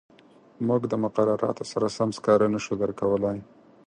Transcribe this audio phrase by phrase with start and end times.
[0.67, 3.39] موږ د مقرراتو سره سم سکاره نه شو درکولای.